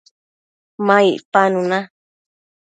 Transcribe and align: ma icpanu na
ma 0.85 0.97
icpanu 1.15 1.59
na 1.69 1.79